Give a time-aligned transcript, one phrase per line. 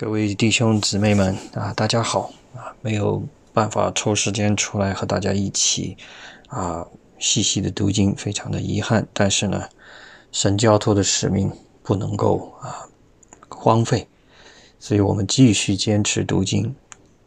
[0.00, 2.72] 各位弟兄姊妹们啊，大家好啊！
[2.80, 5.94] 没有办法抽时间出来和大家一起
[6.48, 6.86] 啊
[7.18, 9.06] 细细的读经，非常的遗憾。
[9.12, 9.68] 但是呢，
[10.32, 11.52] 神交托的使命
[11.82, 12.88] 不能够啊
[13.50, 14.08] 荒废，
[14.78, 16.74] 所以我们继续坚持读经，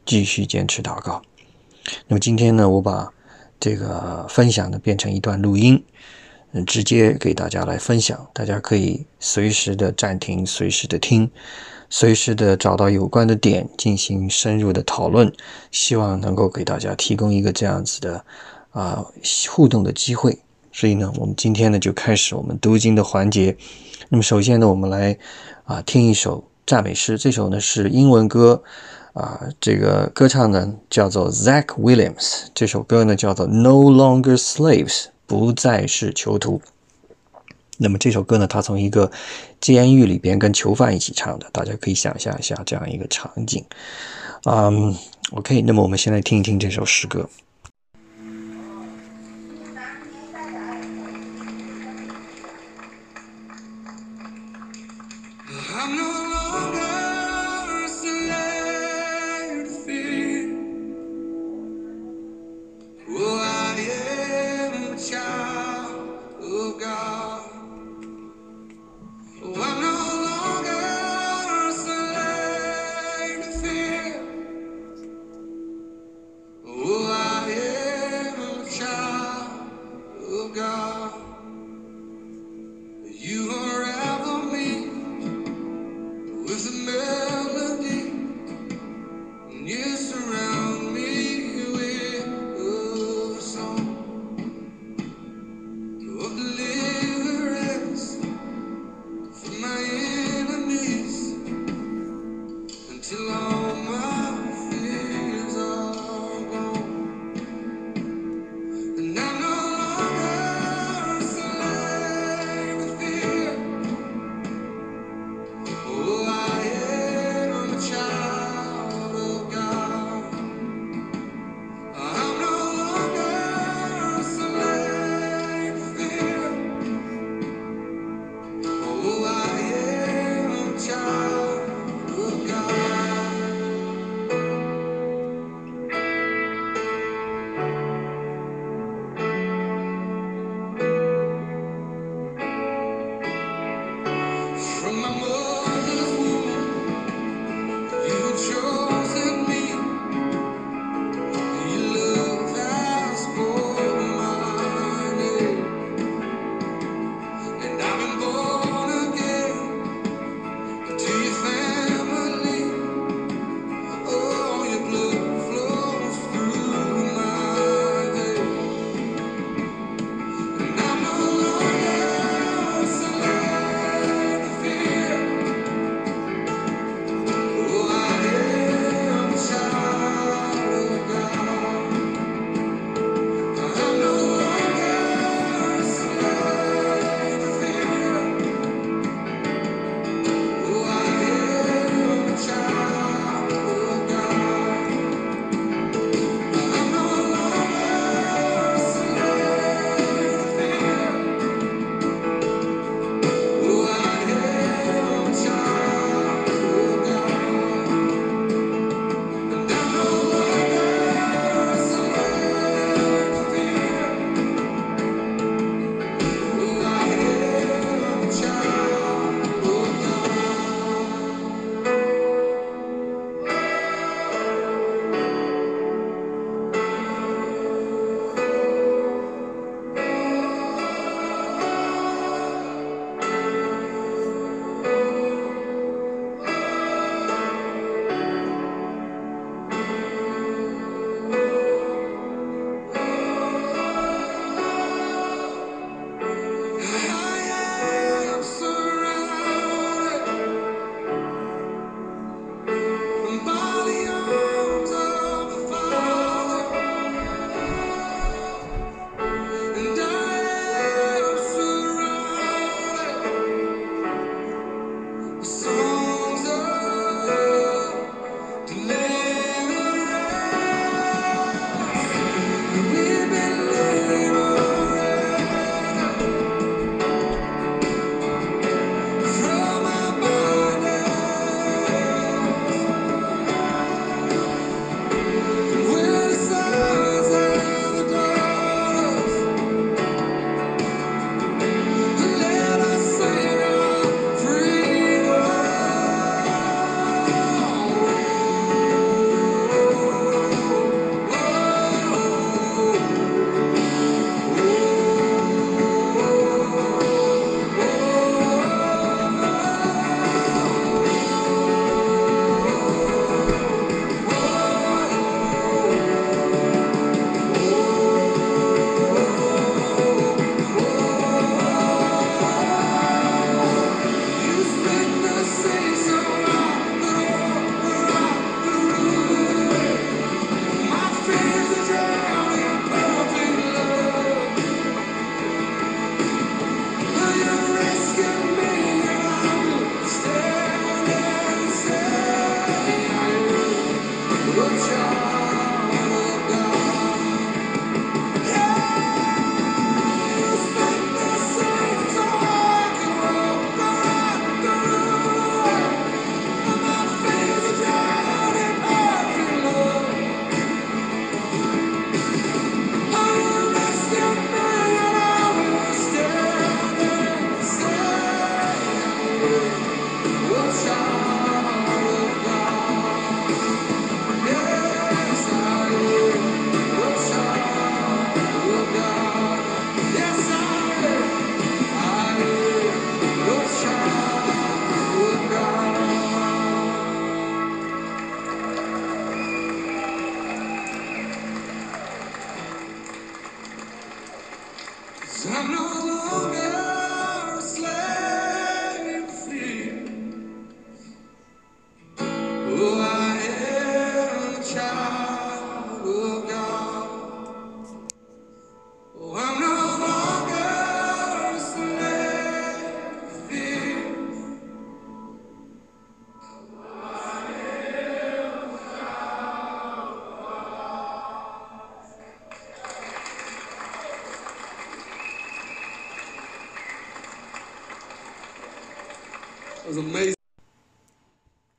[0.04, 1.22] 继续坚持祷告。
[2.08, 3.14] 那么今天呢，我把
[3.60, 5.86] 这个分享呢变成一段录音，
[6.54, 11.30] 嗯，直接给大家来分享，大家可以随时的暂停，随时的听。
[11.90, 15.32] 随时的找到有关的点进行深入的讨论，
[15.70, 18.26] 希望能够给大家提供一个这样子的
[18.72, 19.06] 啊
[19.52, 20.40] 互动的机会。
[20.72, 23.56] 所以呢，我们今天呢就开始我们读经的环节。
[24.10, 25.16] 那么首先呢，我们来
[25.66, 28.64] 啊听一首赞美诗，这首呢是英文歌
[29.14, 36.62] 啊，这个歌唱呢叫做 Zach Williams，这首歌呢叫做 No Longer Slaves，不再是囚徒。
[37.78, 39.12] 那么这首歌呢，他从一个
[39.60, 43.66] 监狱里边跟囚犯一起唱的，大家可以想象一下这样一个场景。
[44.46, 44.96] 嗯
[45.32, 47.28] ，OK，那么我们先来听一听这首诗歌。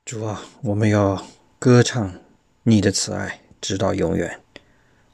[0.05, 1.25] 主啊，我们要
[1.57, 2.13] 歌唱
[2.61, 4.39] 你的慈爱，直到永远。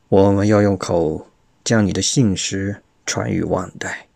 [0.10, 1.30] 我们要用口
[1.64, 4.08] 将你的信实传于万代，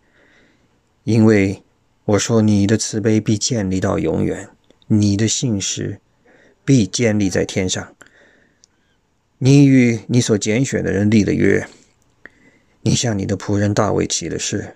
[1.05, 1.63] 因为
[2.03, 4.49] 我说你的慈悲必建立到永远，
[4.87, 6.01] 你的信实
[6.65, 7.95] 必建立在天上。
[9.37, 11.65] 你与你所拣选的人立了约，
[12.81, 14.75] 你向你的仆人大卫起了誓。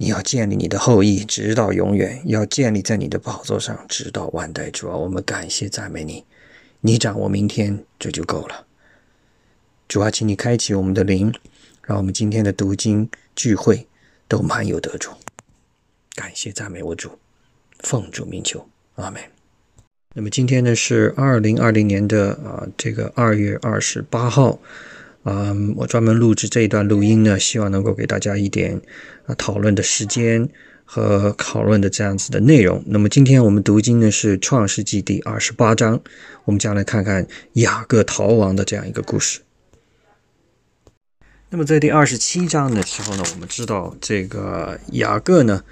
[0.00, 4.70] 你要建立你的后裔，直到永远；要建立在你的宝座上，直到万代。
[4.70, 6.24] 主啊，我们感谢赞美你，
[6.82, 8.64] 你掌握明天，这就够了。
[9.88, 11.34] 主啊，请你开启我们的灵，
[11.82, 13.88] 让我们今天的读经聚会
[14.28, 15.10] 都满有得主。
[16.14, 17.18] 感谢赞美我主，
[17.80, 19.20] 奉主名求，阿门。
[20.14, 24.60] 那么今天呢是二零二零年的啊这个二月二十八号。
[25.30, 28.80] 嗯，我专门录制这一段录音呢，希望能够给大家一点
[29.26, 30.48] 啊讨论的时间
[30.86, 32.82] 和讨论的这样子的内容。
[32.86, 36.00] 那么今天我们读经呢是创世纪第二十八章，
[36.46, 39.40] 我们将来看看雅各逃亡的这样一个故事。
[41.50, 45.62] 那么在第二十七章的时候呢，我们知道这个雅各呢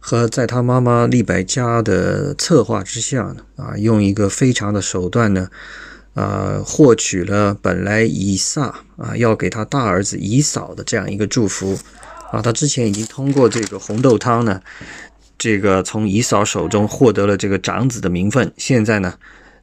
[0.00, 5.48] 和在他妈妈利百加的策划之下呢，啊，用一个非常的手段呢。
[6.16, 11.78] 呃，获取了本来以撒啊要给他大儿子以扫的这样一个祝福。
[12.32, 14.60] 啊，他之前已经通过这个红豆汤呢，
[15.38, 19.14] 这个从以扫手中获得了这个长子的名分，现在呢，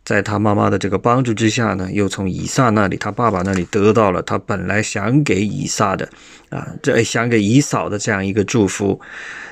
[0.05, 6.09] 在他妈妈的这个帮助之下呢，又从以撒那里，他爸爸那里得到了他本来想给以撒的
[6.49, 8.99] 啊，这想给以扫的这样一个祝福。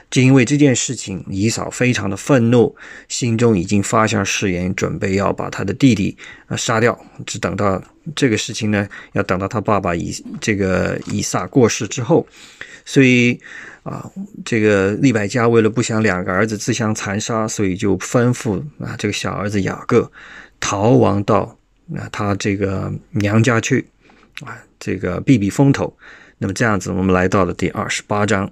[0.10, 2.76] 就因为这件事情，以扫非常的愤怒，
[3.08, 6.18] 心中已经发下誓言，准备要把他的弟弟
[6.48, 7.00] 啊杀掉。
[7.26, 7.82] 只等到
[8.14, 12.28] 这个事情呢，要等到他爸爸以这个以撒过世之后，
[12.84, 13.40] 所以
[13.84, 14.06] 啊，
[14.44, 20.12] 这个利百加为了不想两个儿子自相残杀，所以就吩咐啊这个小儿子雅各
[20.62, 21.58] 逃亡到
[21.98, 23.86] 啊他这个娘家去
[24.46, 25.94] 啊，这个避避风头。
[26.38, 28.50] 那么这样子，我们来到了第二十八章。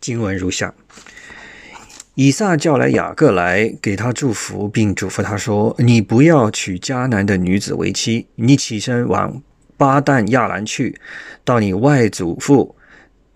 [0.00, 0.74] 经文如下：
[2.14, 9.42] 以撒叫来雅各来，给他祝福，并嘱咐他说：“你不要娶迦南的女子为妻，你起身往
[9.76, 11.00] 巴旦亚兰去，
[11.42, 12.76] 到你外祖父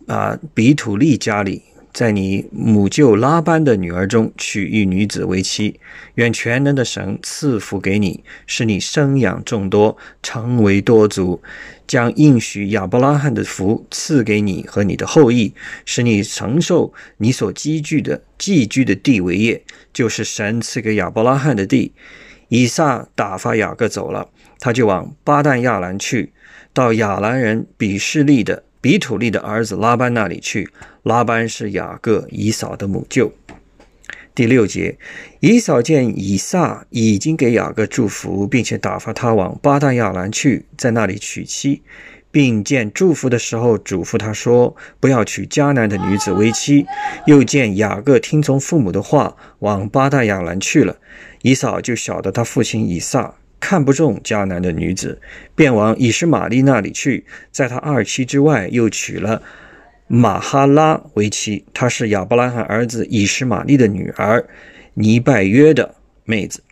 [0.06, 1.62] 啊比土利家里。”
[1.98, 5.80] 在你母舅拉班的女儿中娶一女子为妻，
[6.14, 11.42] 愿全能的神赐福给你，使你生养众多，成为多族，
[11.88, 15.52] 将应许亚伯拉罕的福赐给你和你的后裔，
[15.84, 21.92] 使你承受你所积聚的寄居的地为业，就是神赐给亚伯拉罕的地。
[22.46, 24.28] 以撒打发雅各走了，
[24.60, 26.32] 他就往巴旦亚兰去，
[26.72, 28.62] 到亚兰人比士利的。
[28.80, 30.68] 比土利的儿子拉班那里去，
[31.02, 33.32] 拉班是雅各以扫的母舅。
[34.34, 34.96] 第六节，
[35.40, 41.82] 以扫见以撒已经给雅各祝福，并且打发他往巴旦亚兰去，在那里娶妻，
[42.30, 46.86] 并见祝福的时候嘱咐他说：“不要娶迦南的女子为妻。”
[47.26, 50.98] 又见雅各听从父母的话，往巴旦亚兰去了，
[51.42, 53.34] 以扫就晓得他父亲以撒。
[53.60, 55.20] 看不中迦南的女子，
[55.54, 59.42] 便往以实玛利那里去，在他二妻之外，又娶了
[60.06, 61.64] 马哈拉为妻。
[61.74, 64.48] 她是亚伯拉罕儿子以实玛利的女儿，
[64.94, 66.62] 尼拜约的妹子。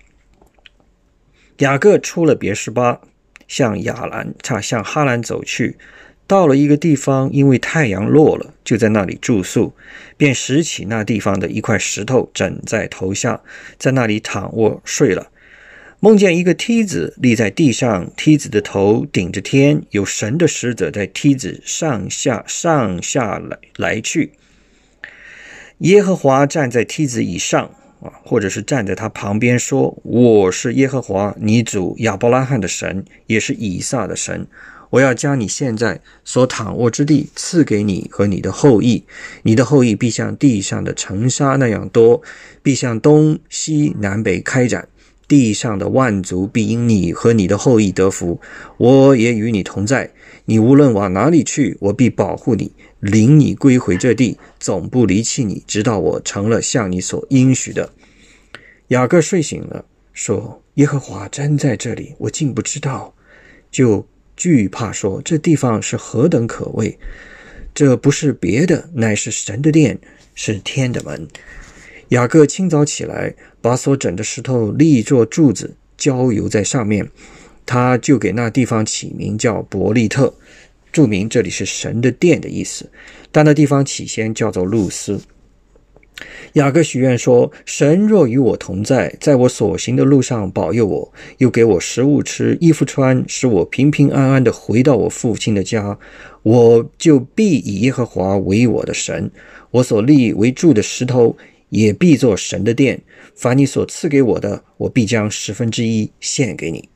[1.59, 3.00] 雅各出了别是巴，
[3.49, 5.76] 向亚兰，他向哈兰走去，
[6.26, 9.75] 到了一个地方，因为太阳落了，就在那里住宿，
[10.16, 13.40] 便拾起那地方的一块石头，枕在头下，
[13.78, 15.31] 在那里躺卧睡了。
[16.07, 24.31] 梦见一个梯子立在地上，梯子的头顶着天，有神的使者在梯子上下上下来来去。
[25.79, 27.69] 耶和华站在梯子以上
[28.01, 34.47] 啊，或者是站在他旁边，说：“我是耶和华，你主亚伯拉罕的神，也是以撒的神。
[34.91, 39.03] 我要将你现在所躺卧之地赐给你和你的后裔，
[39.43, 42.23] 你的后裔必像地上的尘沙那样多，
[42.63, 44.87] 必向东西南北开展。”
[45.28, 48.40] 地上的万族必因你和你的后裔得福，
[48.76, 50.11] 我也与你同在。
[50.45, 57.92] 你无论往哪里去，我必保护你，领你归回这地，总不离弃你，直到我成了像你所应许的。
[58.88, 63.12] 雅各睡醒了，说：“耶和华真在这里，我竟不知道。”
[63.73, 64.06] 就
[64.37, 66.97] 惧怕说：“这地方是何等可畏！
[67.75, 69.99] 这不是别的，乃是神的殿，
[70.37, 71.26] 是天的门。”
[72.11, 77.09] 雅各清早起来，把所整的石头立作柱子，浇油在上面。
[77.65, 80.33] 他就给那地方起名叫伯利特，
[80.93, 82.89] 注明这里是神的殿的意思。
[83.33, 85.21] 但那地方起先叫做路斯。
[86.53, 95.99] 雅各许愿说：“神若与我同在，在我所行的路上保佑我，又给我食物吃、衣服穿，使我平平安安的回到我父亲的家，
[96.45, 99.31] 我就必以耶和华为我的神。
[99.73, 101.37] 我所立为柱的石头，
[101.69, 103.01] 也必做神的殿。
[103.35, 106.89] 凡你所赐给我的，我必将十分之一献给你。”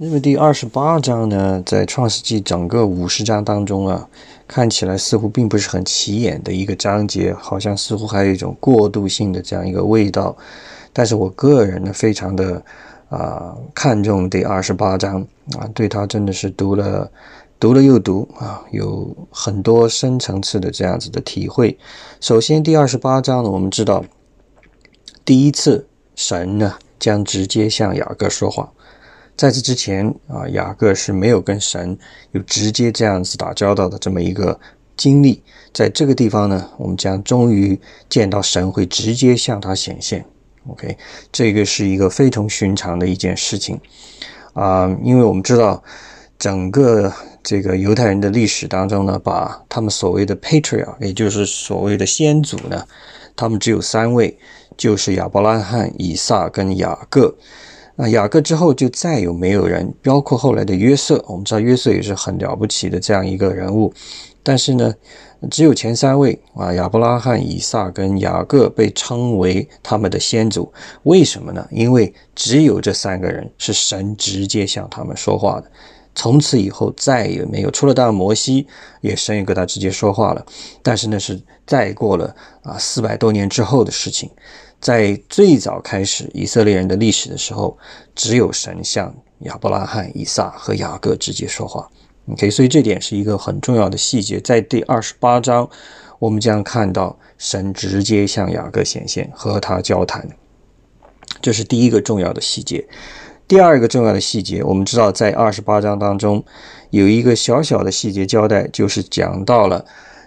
[0.00, 4.08] 那么第二十八章呢，在创世纪整个五十章当中啊。
[4.50, 10.34] 看起来似乎并不是很起眼的一个章节，好像似乎还有一种过渡性的这样一个味道。
[10.90, 12.64] 但是我个人呢，非常的
[13.10, 15.20] 啊看重第二十八章
[15.58, 17.12] 啊，对它真的是读了
[17.60, 21.76] 读了又读啊，有很多深层次的这样子的体会。
[22.20, 24.04] 首先，第二十八章呢，我们知道
[25.24, 28.72] 第一次神呢将直接向雅各说话。
[29.36, 31.98] 在此之前啊，雅各是没有跟神
[32.30, 34.60] 有直接这样子打交道的这么一个
[34.96, 35.42] 经历。
[35.74, 40.24] 在这个地方呢，我们将终于见到神会直接向他显现。
[40.68, 40.96] OK，
[41.32, 43.80] 这个是一个非同寻常的一件事情
[44.52, 45.82] 啊，因为我们知道
[46.38, 47.12] 整个
[47.48, 52.84] 这个犹太人的历史当中呢，把他们所谓的 patriarch，也就是所谓的先祖呢，
[53.34, 54.36] 他们只有三位，
[54.76, 57.34] 就是亚伯拉罕、以撒跟雅各。
[57.96, 61.24] 啊，雅各之后就再有没有人，包括后来的约瑟。
[61.26, 63.94] 我们知道约瑟也是很了不起的这样一个人物，
[64.42, 64.94] 但是呢，
[65.50, 70.70] 只有前三位啊，亚伯拉罕、以撒跟雅各被称为他们的先祖。
[71.04, 71.66] 为什么呢？
[71.70, 75.70] 因为只有这三个人是神直接向他们说话的，
[76.18, 78.66] 从此以后再也没有，除了当摩西
[79.02, 80.44] 也神也跟他直接说话了，
[80.82, 82.34] 但是那是再过了
[82.64, 84.28] 啊四百多年之后的事情。
[84.80, 87.78] 在最早开始以色列人的历史的时候，
[88.16, 91.88] 只有神向亚伯拉罕、以撒和雅各直接说话。
[92.32, 94.40] OK，所以这点是一个很重要的细节。
[94.40, 95.70] 在第二十八章，
[96.18, 100.28] 我们将看到神直接向雅各显现，和他交谈。
[101.40, 102.84] 这是第一个重要的细节。
[103.48, 106.44] 第二个重要的细节，我们知道在二十八章当中
[106.90, 109.84] 有一个小小的细节交代，就是讲到了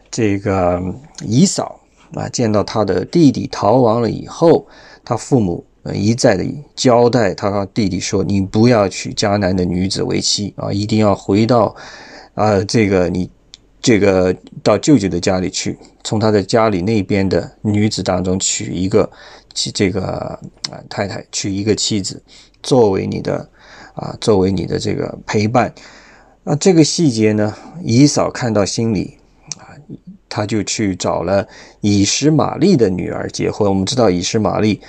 [0.09, 0.81] 这个
[1.23, 1.77] 姨嫂。
[2.13, 4.67] 啊，见到他的弟弟逃亡了以后，
[5.05, 5.63] 他父母
[5.93, 6.43] 一再的
[6.75, 11.73] 交代他弟弟说：“你不要娶迦南的女子为妻啊，一定要回到
[12.33, 13.29] 啊这个你
[13.81, 19.09] 这个到舅舅的家里去，从他的家里那边的女子当中娶一个
[19.53, 20.01] 妻这个
[20.71, 22.21] 啊太太，娶一个妻子
[22.63, 23.49] 作为你的
[23.93, 25.73] 啊作为你的这个陪伴。
[26.43, 29.17] 那这个细节呢，以嫂看到心里
[29.57, 29.75] 啊。”
[30.33, 31.45] 他就去找了
[31.81, 33.67] 以实玛利的女儿结婚。
[33.67, 34.79] 我们知道以实玛利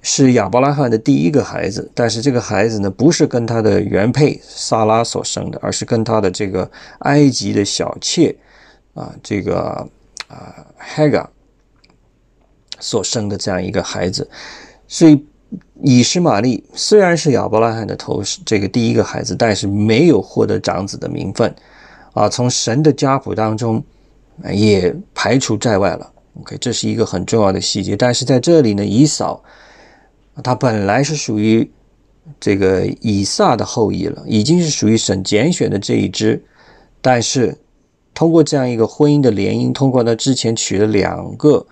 [0.00, 6.68] 是亚伯拉罕的第一个孩子，但是这个孩子呢，不是跟他的原配萨拉所生的，而是跟他的这个
[6.98, 8.34] 埃及的小妾
[8.94, 9.88] 啊，这个
[10.26, 10.66] 啊
[10.96, 11.28] Hagar
[12.82, 14.28] 所生的这样一个孩子。
[14.86, 15.24] 所以
[15.82, 21.54] 以实玛利虽然是亚伯拉罕的头，这个第一个孩子，但是没有获得长子的名分
[22.12, 22.28] 啊。
[22.28, 23.82] 从神的家谱当中。
[24.50, 26.10] 也排除在外了。
[26.40, 27.94] OK，这是一个很重要的细节。
[27.94, 29.40] 但是在这里呢，以扫
[30.42, 31.70] 他本来是属于
[32.40, 36.42] 这个以撒的后裔了，已经是属于神拣选的这一支。
[37.02, 37.56] 但是
[38.14, 41.64] 通过这样一个婚姻的联姻，通过他之前娶了两个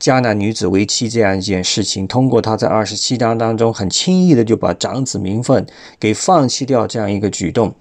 [0.00, 5.66] 迦南女子为妻这样一件事情，通过他在二十七章当中很轻易的就把长子名分
[5.98, 7.74] 给放弃掉这样一个举动，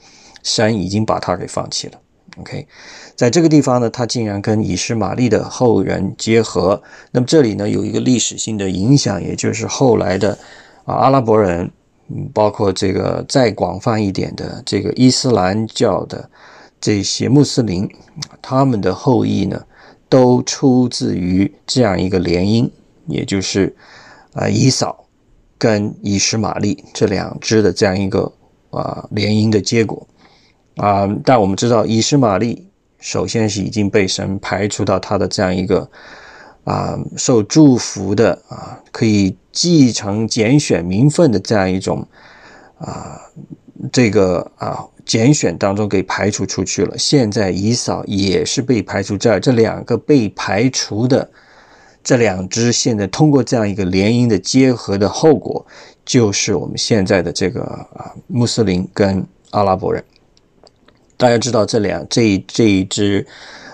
[0.44, 2.00] 神已经把他给放弃了。
[2.38, 2.68] OK。
[3.16, 6.82] 在这个地方呢，他竟然跟以实玛利的后人结合。
[7.12, 10.36] 那么这里呢，有一个历史性的影响，也就是后来的
[10.84, 11.70] 啊阿拉伯人，
[12.10, 16.28] 嗯，包括这个再广泛一点的这个伊斯兰教的
[16.82, 17.88] 这些穆斯林，
[18.42, 19.62] 他们的后裔呢，
[20.14, 22.70] 都出自于这样一个联姻，
[23.08, 23.76] 也就是
[24.34, 25.06] 啊以扫
[25.58, 28.32] 跟以实玛利这两支的这样一个
[28.70, 30.08] 啊联姻的结果
[30.76, 31.10] 啊。
[31.26, 32.70] 但我们知道以实玛利。
[33.00, 35.90] 首先是已经被神排除到他的这样一个
[36.64, 42.08] 啊受祝福的啊可以继承拣选名分的这样一种
[42.78, 43.20] 啊
[43.92, 46.98] 这个啊拣选当中给排除出去了。
[46.98, 51.30] 现在以扫也是被排除这儿这两个被排除的
[52.04, 55.66] 这两支，现在通过这样一个联姻的结合的后果，
[56.06, 60.04] 就是我们现在的这个啊穆斯林跟阿拉伯人。
[61.16, 63.26] 大家知道这两这这一支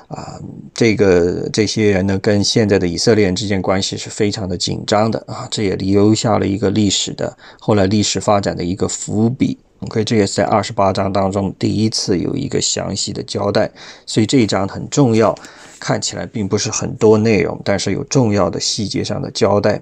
[0.07, 0.39] 啊，
[0.73, 13.71] 这个这些人呢，跟现在的以色列人之间关系是非常的紧张的啊，这也留下了一个历史的后来历史发展的一个伏笔 OK，这也是在二十八章当中第一次有一个详细的交代，
[14.05, 15.35] 所以这一章很重要。
[15.79, 19.81] 看起来并不是很多内容，但是有重要的细节上的交代。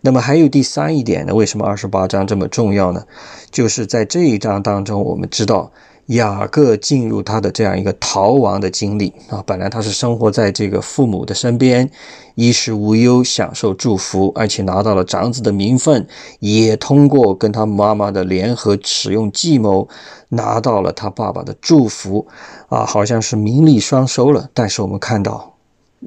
[0.00, 1.32] 那么还有第三一点呢？
[1.32, 3.04] 为什么二十八章这么重要呢？
[3.52, 5.70] 就是在这一章当中，我们知道。
[6.06, 11.88] 雅各进入他的这样一个逃亡的经历啊，本来他是生活在这个父母的身边，
[12.34, 16.08] 衣食无忧，享受祝福，而且拿到了长子的名分，
[16.40, 19.88] 也通过跟他妈妈的联合使用计谋，
[20.30, 22.26] 拿到了他爸爸的祝福
[22.68, 24.50] 啊，好像是名利双收了。
[24.52, 25.54] 但是我们看到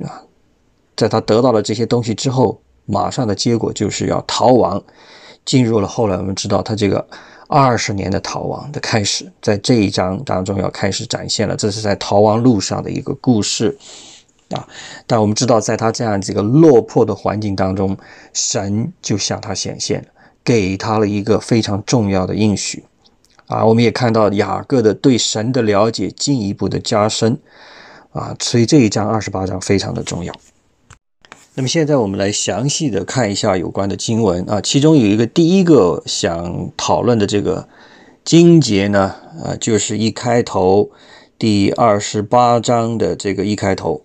[0.02, 0.24] 啊，
[0.98, 4.84] 在他得到了这些东西之后，马上的结果就是要逃亡，
[5.46, 7.08] 进入了后来我们知道他这个。
[7.48, 11.56] 二十年的逃亡的开始，在这一章当中要开始展现了。
[11.56, 13.78] 这是在逃亡路上的一个故事
[14.52, 14.68] 啊！
[15.06, 17.98] 但我们知道，在他这样几个落魄的环境当中，
[18.34, 20.06] 神就向他显现，
[20.44, 22.84] 给他了一个非常重要的应许
[23.48, 23.64] 啊！
[23.66, 27.38] 我们也看到雅各的对神的了解进一步的加深
[28.12, 28.36] 啊！
[28.40, 30.34] 所以这一章二十八章非常的重要。
[31.56, 37.68] 那么现在我们来详细的看一下有关的经文啊，其中有一个第一个想讨论的这个
[38.26, 39.14] 经节呢，
[39.44, 40.90] 啊，就是一开头
[41.38, 44.02] 第二十八章的这个一开头，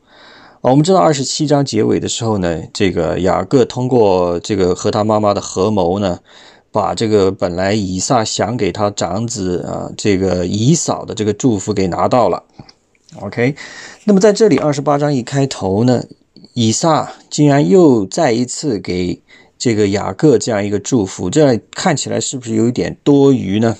[0.60, 6.18] 我们知道二十七章结尾的时候呢，这个雅各通过这个和他妈妈的合谋呢，
[6.70, 12.44] 把这个本来以撒想给他长子啊这个以扫的这个祝福给拿到了
[13.22, 13.54] ，OK，
[14.04, 16.04] 那么在这里二十八章一开头呢。
[16.60, 19.22] 以撒竟然又再一次给
[19.56, 23.76] 这个雅各这样一个祝福，这看起来是不是有一点多余呢？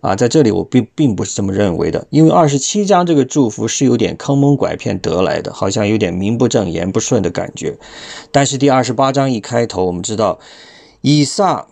[0.00, 7.78] 啊，在这里我并并不是这么认为的，因为二十七章这个祝福是有点坑蒙拐骗得来的，好像有点名不正言不顺的感觉。
[8.32, 10.38] 但是第二十八章一开头，我们知道
[11.02, 11.66] 以撒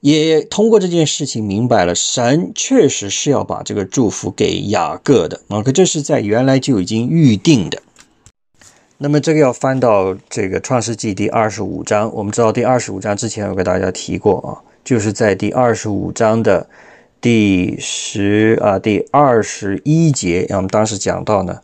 [0.00, 7.80] 也通过这件事情明白了，神确实是要把这个祝福给雅各的啊，可这是在原来就已经预定的。
[9.02, 16.64] 那么这个要翻到这个创世纪第二十五章，我们知道第二十五章之前我给大家提过啊，就是在第二十五章的
[17.20, 21.58] 第十啊第二十一节，我们当时讲到呢，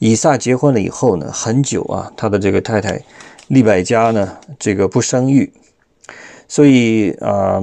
[0.00, 3.00] 以撒结婚了以后呢，很久啊，他的这个太太
[3.48, 5.50] 利百加呢，这个不生育，
[6.46, 7.58] 所以啊，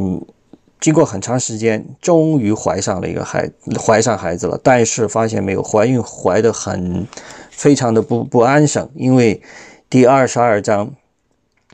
[0.80, 3.47] 经过很长时间，终于怀上了一个孩，
[3.80, 7.06] 怀上孩子了，但是发现没有怀孕，怀的很。
[7.56, 9.42] 非常的不不安生，因为
[9.89, 10.94] 第二十二章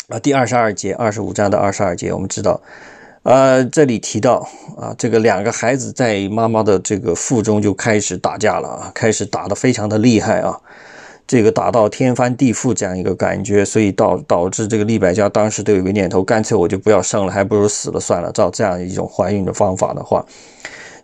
[0.09, 2.61] 啊，第二十二节，二十五章的二十二节，我们知道，
[3.23, 10.59] 呃，这里提到啊，这个两个孩子在妈妈的这个腹中就开始打架了啊，开始打得非常的厉害啊，
[11.25, 18.31] 这个打到天翻地覆这样一个感觉，所以导导致这个利百加当时都有个念头，干脆我就不要生了，还不如死了算了。
[18.31, 20.25] 照这样一种怀孕的方法的话。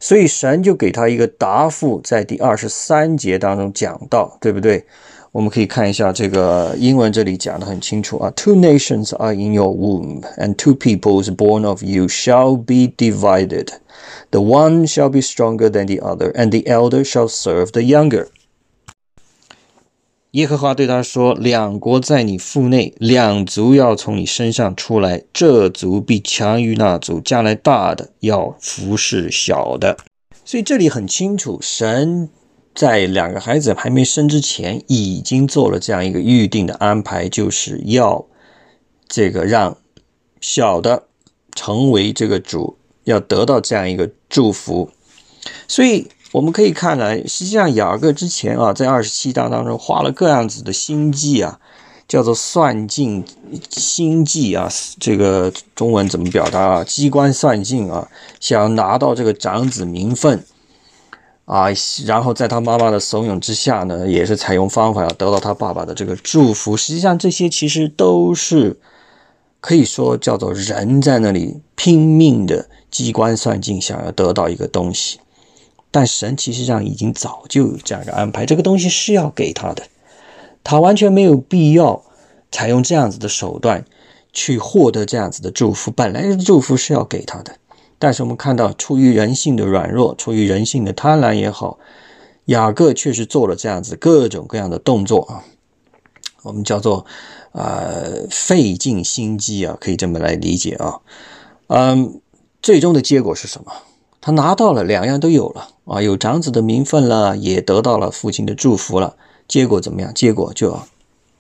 [0.04, 4.84] 所以神就给他一个答复，在第二十三节当中讲到，对不对？
[5.32, 8.32] 我们可以看一下这个英文，这里讲的很清楚啊。
[8.34, 13.68] Two nations are in your womb, and two peoples born of you shall be divided.
[14.32, 18.26] The one shall be stronger than the other, and the elder shall serve the younger.
[20.35, 25.23] 耶和华对他说：“两国在你腹内，两族要从你身上出来。
[25.31, 29.97] 这族必强于那族，将来大的要服侍小的。”
[30.43, 32.29] 所以这里很清楚，神
[32.73, 38.27] 在两个孩子还没生之前，已经做了这样一个预定的安排，就是要
[39.07, 39.77] 这个让
[40.41, 41.03] 小的
[41.55, 44.91] 成为这个主，要得到这样一个祝福。
[45.69, 46.09] 所以。
[46.35, 51.57] 我们可以看来，实际上雅各之前啊，在二十七章当中花了各样子的心计啊，
[52.09, 53.23] 叫做算尽
[53.69, 54.69] 心计啊，
[54.99, 56.83] 这个中文怎么表达啊？
[56.83, 58.09] 机关算尽啊，
[58.41, 60.43] 想拿到这个长子名分
[61.45, 61.67] 啊，
[62.05, 66.75] 然后在他妈妈的怂恿之下呢，也是采用方法要得到他爸爸的这个祝福。
[66.75, 68.77] 实际上这些其实都是
[69.61, 75.21] 可以说叫做人在那里拼命的机关算尽，想要得到一个东西。
[75.95, 79.83] 但神其实上已经早就有这样一个安排，这个东西是要给他的，
[80.61, 82.03] 他完全没有必要
[82.51, 83.85] 采用这样子的手段
[84.33, 85.91] 去获得这样子的祝福。
[85.91, 87.55] 本来祝福是要给他的，
[87.97, 91.79] 但是我们看到出于人性的软弱，出于人性的贪婪也好，
[92.47, 95.45] 雅各确实做了这样子各种各样的动作啊，
[96.43, 97.05] 我们叫做
[97.53, 100.99] 呃费尽心机啊，可以这么来理解啊。
[101.67, 102.19] 嗯，
[102.61, 103.71] 最终的结果是什么？
[104.25, 109.15] 他拿到了两样都有了啊，有长子的名分了，也得到了父亲的祝福了。
[109.47, 110.11] 结果怎么样？
[110.15, 110.79] 结果就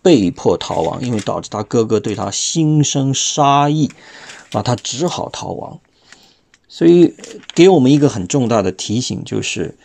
[0.03, 3.89] 被迫逃亡，因为导致他哥哥对他心生杀意，
[4.51, 5.79] 啊，他只好逃亡。
[6.67, 7.15] 所以
[7.55, 9.75] 给我们一个很重大的提醒，就是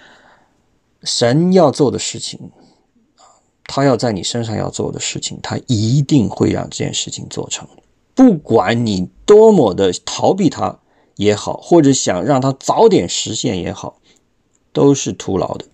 [1.03, 2.51] 神要做的事情，
[3.65, 7.67] 他要在你身上要做的事情，他一定会让这件事情做成，
[8.15, 10.79] 不管你多么的逃避他
[11.17, 14.01] 也好，或者想让他早点实现也好，
[14.73, 15.67] 都是徒劳的。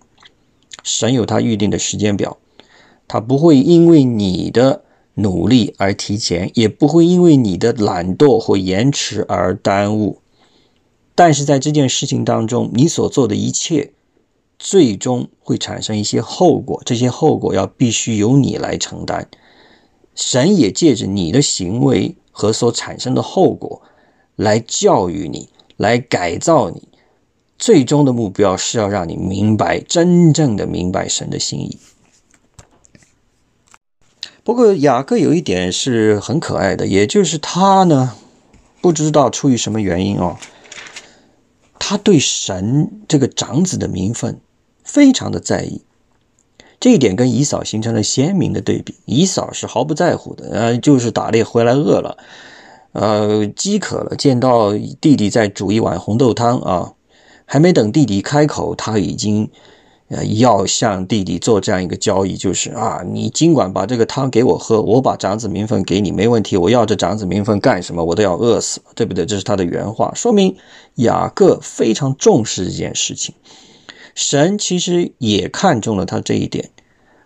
[0.83, 2.37] 神有他预定的时间表，
[3.07, 4.83] 他不会因为你的
[5.15, 10.21] 努力而提前，也不会因为你的懒惰或延迟而耽误。
[11.15, 13.91] 但是在这件事情当中，你所做的一切，
[14.59, 19.27] 最终会产生一些后果，这些后果要必须由你来承担。
[20.13, 23.81] 神也借着你的行为和所产生的后果，
[24.37, 26.87] 来教育你，来改造你。
[27.59, 31.77] 最终的目标是要让你明白，真正的明白神的心意。
[34.43, 38.15] 不过雅各有一点是很可爱的，也就是他呢，
[38.79, 40.37] 不知道出于什么原因哦。
[41.79, 44.39] 他对神这个长子的名分
[44.83, 45.81] 非常的在意，
[46.79, 48.95] 这一点跟姨嫂形成了鲜明的对比。
[49.05, 52.17] 姨嫂是毫不在乎的，呃，就是打猎回来饿了，
[52.99, 56.93] 呃，饥渴了，见到弟弟在煮一碗红豆汤啊，
[57.45, 59.49] 还没等弟弟开口，他已经。
[60.09, 66.55] 呃，要向弟弟做这样一个交易，就是啊，你尽管把这个汤给我喝，我把长子名分给你，没问题。
[66.55, 68.01] 我要这长子名分干什么？
[68.05, 69.25] 我都要饿死，对不对？
[69.25, 70.55] 这是他的原话，说明
[70.95, 73.35] 雅各非常重视这件事情。
[74.15, 76.69] 神其实也看中了他这一点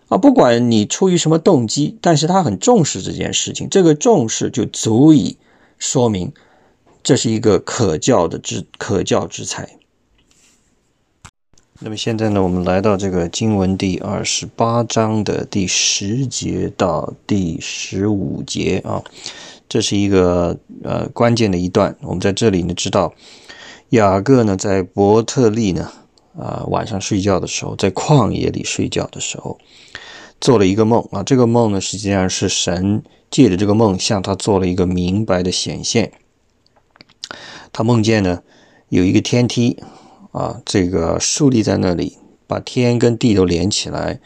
[0.08, 3.70] 啊，不管你出于什么动机，但是他很重视这件事情。
[3.70, 5.38] 这个重视就足以
[5.82, 6.32] 说明
[7.02, 9.78] 这是一个可教的之可教之才。
[11.80, 19.04] 那么现在呢，我们来到这个经文第二十八章的第十节到第十五节啊，
[19.68, 21.98] 这是一个呃关键的一段。
[22.02, 23.16] 我们在这里呢知道，
[23.90, 25.92] 雅各呢在伯特利呢
[26.38, 29.58] 啊晚上睡觉的时候，在旷野里睡觉的时候，
[30.42, 31.24] 做了一个梦啊。
[31.24, 36.12] 这个梦呢实际上是神借着这个梦向他做了一个明白的显现。
[37.72, 38.42] 他梦见呢
[38.90, 39.82] 有一个天梯。
[40.32, 44.22] 啊，这个竖立在那里，把天跟地都连起来，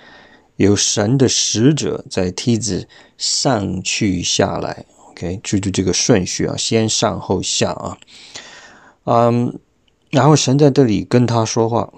[0.55, 4.85] 有神的使者在梯子上去下来。
[5.09, 7.97] OK，记住这个顺序啊，先上后下啊。
[9.05, 9.57] 嗯，
[10.11, 11.91] 然后神在这里跟他说话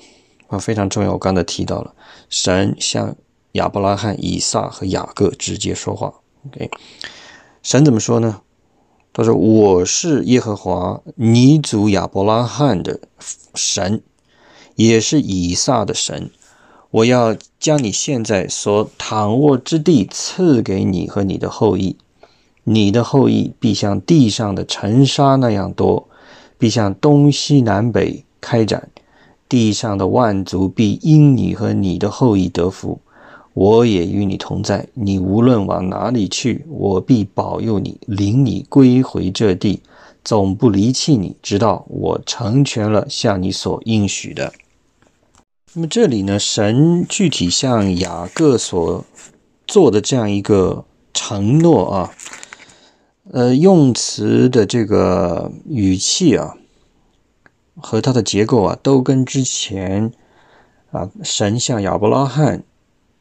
[0.48, 1.12] 啊，非常重要。
[1.12, 1.94] 我刚才提到了，
[2.30, 3.14] 神向
[3.54, 6.14] 亚伯拉罕、以撒和雅各直接说话。
[6.48, 6.70] OK，
[7.64, 8.42] 神怎么说呢？
[9.14, 13.00] 他说：“我是耶和华，你祖亚伯拉罕的
[13.56, 14.04] 神，
[14.76, 16.30] 也是以撒的神。
[16.92, 21.98] 我要将你现在所躺卧之地赐给你和你的后裔，
[22.64, 26.08] 你的后裔必像地上的尘沙那样多，
[26.60, 28.90] 必向东西南北开展。
[29.50, 33.02] 地上的万族必因你和你的后裔得福。”
[33.60, 39.82] 我也与你同在，你无论往哪里去，我必保佑你，领你归回这地，
[40.24, 44.54] 总不离弃你，直到我成全了向你所应许的。
[45.74, 49.04] 那么这里呢，神具体向雅各所
[49.66, 52.12] 做的这样一个承诺啊，
[53.32, 56.58] 呃，用词的这个语气啊，
[57.76, 60.12] 和它的结构啊，都跟之前
[60.92, 62.62] 啊，神向亚伯拉罕。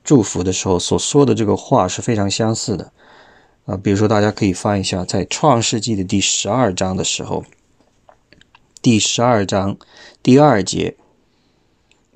[0.06, 2.92] 祝福的时候所说的这个话是非常相似的
[3.64, 7.44] 啊，比如说大家可以翻一下，在创世纪的第十二章的时候，
[8.80, 9.76] 第十二章
[10.22, 10.96] 第二节、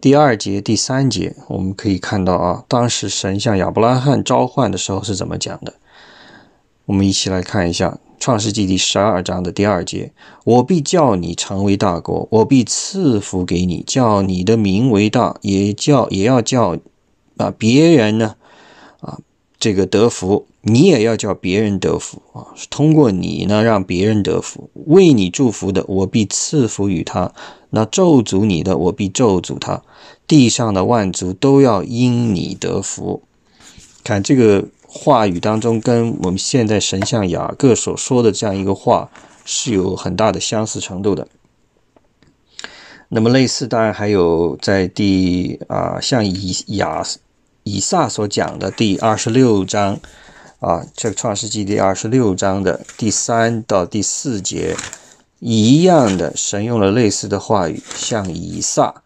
[0.00, 5.74] 第二节、第三节，我们可以看到啊，当时神向亚伯拉罕召唤的时候是怎么讲的？
[6.86, 10.12] 我们一起来看一下创世纪第十二章的第二节
[10.44, 16.78] ：“我必叫你成为大国，我必赐福给你，叫你的名为大，也叫也要叫。”
[17.40, 18.36] 啊，别人呢，
[19.00, 19.18] 啊，
[19.58, 22.48] 这个得福，你也要叫别人得福啊。
[22.68, 24.68] 通过你呢，让别人得福。
[24.74, 27.32] 为你祝福的，我必赐福于他；
[27.70, 29.82] 那咒诅你的，我必咒诅他。
[30.26, 33.22] 地上的万族都要因你得福。
[34.04, 39.10] 看这个话语当中，跟我们现在神像雅各所说的这样一个话
[39.44, 41.26] 是有很大的相似程度的。
[43.08, 47.02] 那么类似，当然还有在第啊，像以雅。
[47.62, 50.00] 以撒所讲的第二十六章
[50.60, 54.76] 啊，这个创世纪第二十六章的第三到第四节
[55.38, 59.02] 一样的，神用了类似的话语，向以撒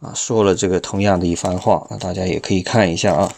[0.00, 3.32] 啊说了这个同样的一番话啊，大家也可以看一下啊，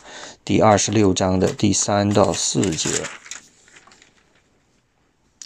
[0.45, 2.89] 第二十六章的第三到四节。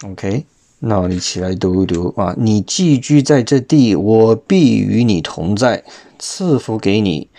[0.02, 0.44] OK，
[0.80, 2.34] 那你起来读一读啊！
[2.36, 5.82] 你寄居在这地，我必与你同在，
[6.18, 7.30] 赐福给你，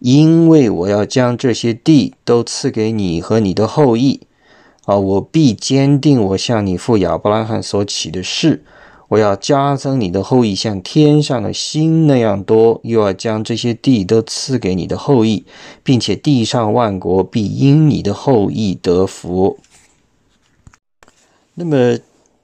[0.00, 4.20] 因为我要将这些地都赐给你和你的后裔
[4.86, 4.96] 啊！
[4.96, 8.64] 我必坚定我向你父亚伯拉罕所起的誓，
[9.08, 15.44] 我要加增你的后裔像天上的星那样多，又要将这些地都赐给你的后裔，
[15.82, 19.58] 并且地上万国必因你的后裔得福。
[21.54, 21.98] 那么。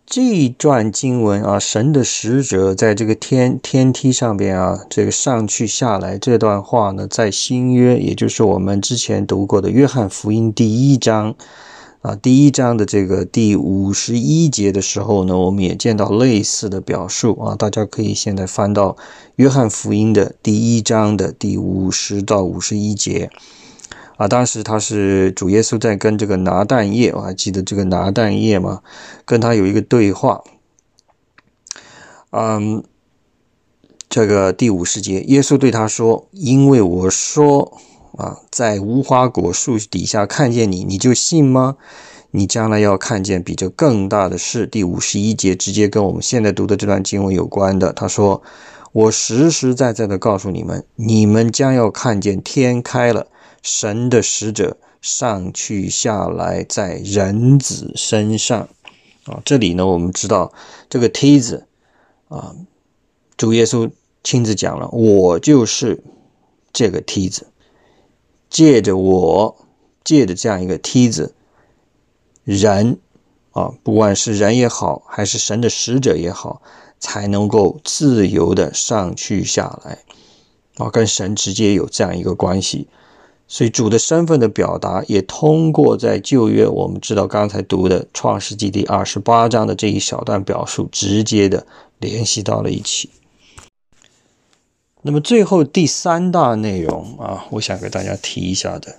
[0.09, 11.35] 这一段经文啊，神的使者在这个天天梯上边啊，这个上去下来这段话呢，在新约，也就是我们之前读过的约翰福音第一章
[12.03, 18.97] 啊，第一章的这个第五十一节的时候呢，我们也见到类似的表述啊，大家可以现在翻到
[19.35, 23.29] 约翰福音的第一章的第五十到五十一节。
[24.17, 28.83] 啊，当时他是主耶稣在跟这个拿蛋液，我还记得这个拿蛋液嘛，
[29.25, 30.43] 跟他有一个对话。
[32.31, 32.83] 嗯，
[34.09, 37.79] 这个第五十节，耶稣对他说：“因为我说
[38.17, 41.77] 啊，在无花果树底下看见你，你就信吗？
[42.31, 47.93] 你将来要看见比这更大的事。”第五十一节直接跟我们现在读的这段经文有关的。
[47.93, 48.43] 他说
[48.93, 53.27] ：“我实实在在的告诉你们，你们将要看见天开了。”
[53.67, 58.69] 神的使者上去下来在人子身上。
[59.25, 60.53] 啊，这里呢，我们知道
[60.89, 61.67] 这个梯子
[62.29, 62.55] 啊，
[63.37, 63.91] 主耶稣
[64.23, 66.05] 亲自讲了，我就是
[66.73, 67.49] 这个梯子，
[68.49, 69.57] 借着我
[70.05, 71.35] 借着这样一个梯子，
[72.45, 73.01] 人
[73.51, 76.63] 啊，不管是人也好，还是神的使者也好，
[77.01, 79.99] 才能够自由的上去下来。
[80.77, 82.87] 啊，跟神直接有这样一个关系。
[83.49, 91.65] 所以主的身份的表达，也通过在旧约，我们知道刚才读的创世纪第二十八章的这一小段表述，直接的
[92.01, 93.09] 联系到了一起。
[95.03, 98.97] 那么最后第三大内容啊，我想给大家提一下的，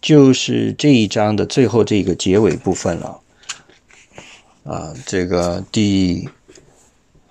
[0.00, 3.20] 就是这一章的最后这个结尾部分了。
[4.64, 6.26] 啊，这个第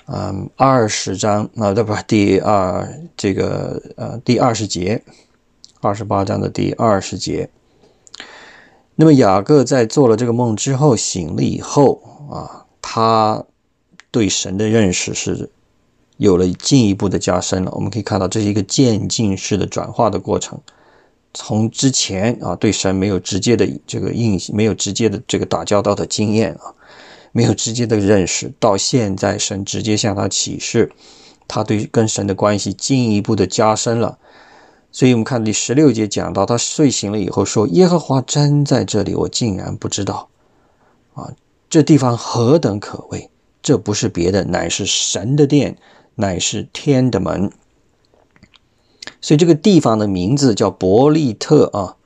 [0.06, 2.04] 嗯二十章啊，对吧？
[2.04, 2.88] 第二
[3.18, 5.02] 这个呃第二十节。
[5.84, 7.50] 二十八章的第二十节。
[8.96, 13.44] 那么雅各在做了这个梦之后醒了以后啊，他
[14.12, 15.50] 对神的认识是
[16.18, 17.72] 有了进一步的加深了。
[17.74, 20.60] 我们可以看到，这是一个渐进式的转化的过程。
[21.34, 26.72] 从之前啊，对神没有直接的这个印，没有直接的这个打交道的经验啊，
[27.32, 30.92] 没有直接的认识，到现在神直接向他启示，
[31.48, 34.20] 他对跟神的关系进一步的加深了。
[34.96, 40.30] 所以我们看第十六节讲到，他睡醒了以后说：“耶和华真在这里，我竟然不知道。
[41.16, 41.34] 啊，
[41.68, 43.32] 这地方何等可畏！
[43.64, 45.80] 这不是别的，乃是神的殿，
[46.14, 47.52] 乃是天的门。
[49.20, 51.98] 所以这个地方的名字叫伯利特啊，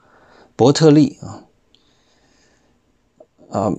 [0.55, 1.43] 伯特利啊，
[3.51, 3.73] 啊，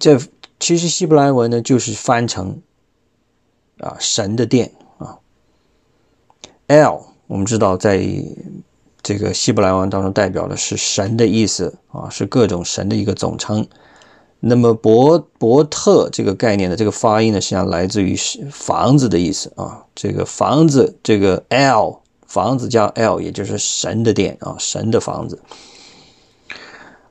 [0.00, 0.18] 这
[0.58, 2.60] 其实希伯来文呢就是翻成
[3.78, 5.20] 啊神的殿啊
[6.66, 7.15] ，L。
[7.26, 8.06] 我们知道，在
[9.02, 13.66] 这个希伯来文当中，代表的是神的意思啊，是各种神的一个总称。
[14.40, 18.14] 那么伯伯特这个概念的这个发音呢，实际上来自于
[18.50, 19.84] 房子的意思啊。
[19.94, 25.40] 这个房子，这个 L 房子加 L，也就是神的殿啊，神的房子。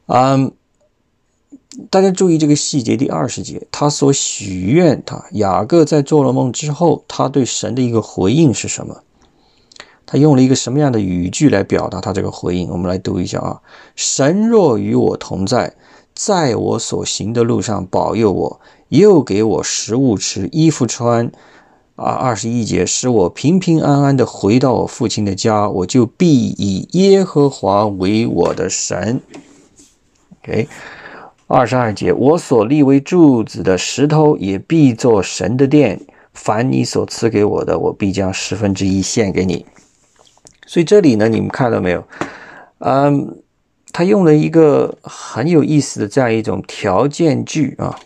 [0.06, 0.51] 嗯，
[1.89, 9.01] 大家注意这个细节，第二十节，他所许愿，他雅各在做了梦之后，他对神的一个回应是什么？
[10.05, 12.69] 他用了一个什么样的语句来表达他这个回应？
[12.69, 13.61] 我们来读一下啊
[13.95, 15.73] ：“神若与我同在，
[16.13, 21.31] 在我所行的路上保佑我，又给我食物吃，衣服穿。”
[21.95, 29.21] 啊，二十一节，使我平平安安的回到我父亲的家，我就必以耶和华为我的神。
[30.43, 30.67] OK，
[31.47, 36.01] 二十二节，我所立为柱子的石头也必做神的殿。
[36.33, 39.65] 凡你所赐给我的，我必将十分之一献给你。
[40.65, 42.04] 所以这里呢，你们看到没有？
[42.80, 43.41] 嗯，
[43.91, 47.97] 他用了一个很有意思的这样一种条件句啊，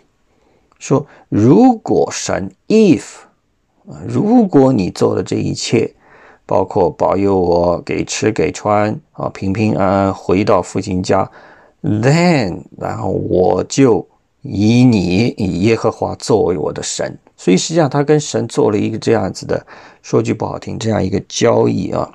[0.77, 3.03] 说如果神 if
[3.87, 5.93] 啊，如果你做的这一切，
[6.45, 11.29] 包括保佑我给吃给穿啊，平平安安回到父亲家
[11.83, 14.07] ，then 然后我就
[14.41, 17.17] 以你以耶和华作为我的神。
[17.35, 19.65] 所以实际上他跟神做了一个这样子的，
[20.01, 22.11] 说句不好听，这样一个交易啊。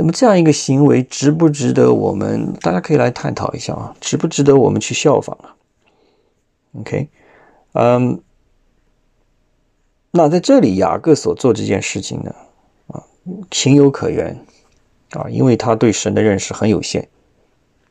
[0.00, 2.54] 那么这样一个行为值不值得我们？
[2.62, 5.52] 大家可以来探讨一下啊，值不值得我们去效仿啊
[6.80, 7.10] ？OK，
[7.74, 8.18] 嗯，
[10.10, 12.34] 那在这里雅各所做这件事情呢，
[12.86, 13.04] 啊，
[13.50, 14.42] 情有可原
[15.10, 17.06] 啊，因为他对神的认识很有限，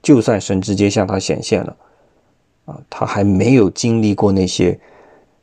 [0.01, 1.77] 就算神直接向他显现了，
[2.65, 4.79] 啊，他还没有经历过那些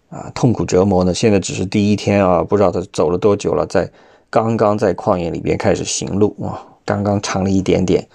[0.08, 1.14] 啊痛苦折磨呢。
[1.14, 3.88] 现在只是第一天啊，不知道他走了多久了，在
[4.30, 8.08] 刚刚在旷野里边开始行路啊，刚刚长了一点点。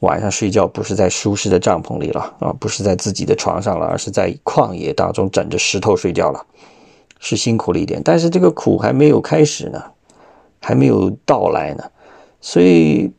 [0.00, 6.44] 晚上睡觉不是在舒适的帐篷里了啊，不是在自己的床上了，而是在旷野当中枕着石头睡觉了，
[7.20, 8.02] 是辛苦了一点。
[8.04, 9.80] 但是这个苦还没有开始呢，
[10.60, 11.84] 还没有到来呢，
[12.40, 13.12] 所以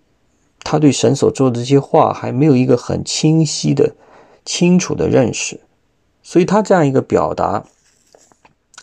[0.62, 3.95] 他对神所说的这些话还没有一个很清晰的、
[4.43, 5.62] 清楚的认识，
[6.21, 7.63] 所以他这样一个表达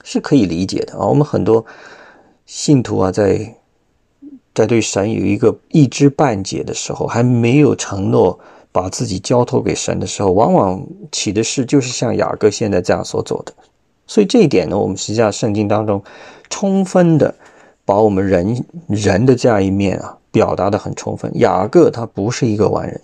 [0.02, 1.06] 是可以理解的啊。
[1.06, 1.66] 我们很多
[2.50, 3.54] 信徒啊，在。
[4.52, 8.36] 在对神有一个一知半解的时候，还没有承诺
[8.72, 13.54] 把自己交托给神的时候，往往起的事就是像雅各现在这样所做的。
[14.08, 16.02] 所以这一点呢，我们实际上圣经当中
[16.50, 17.32] 充分的
[17.84, 21.30] 把我们人人的这样一面啊表达的很充分。
[21.38, 23.00] 雅各他不是一个完人，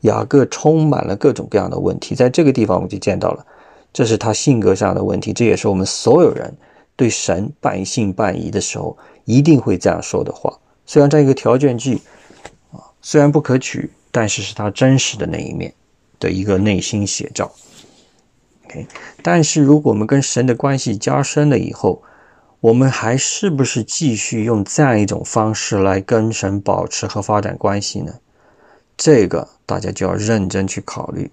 [0.00, 2.16] 雅各充满了各种各样的问题。
[2.16, 3.46] 在这个地方我们就见到了，
[3.92, 6.52] 这是他性格上的问题，这也是我们所有人
[6.98, 10.58] 对神半信半疑的时候一定会这样说的话。
[10.84, 12.00] 虽然这样一个条件句，
[12.72, 15.72] 啊，虽然不可取，但是是他真实的那一面
[16.18, 17.52] 的一个内心写照。
[18.64, 18.88] OK，
[19.22, 22.02] 但是如果我们跟神的关系加深了以后，
[22.58, 28.14] 我们还是不是继续用这样一种方式来跟神保持和发展关系呢？
[28.96, 31.30] 这个大家就要认真去考虑。